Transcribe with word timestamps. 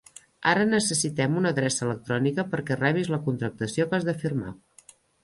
Ara 0.51 0.61
necessitem 0.69 1.35
una 1.41 1.51
adreça 1.55 1.83
electrònica 1.87 2.45
perquè 2.53 2.79
rebis 2.79 3.13
la 3.17 3.21
contractació 3.29 3.87
que 3.93 3.97
has 3.99 4.09
de 4.09 4.17
firmar. 4.25 4.57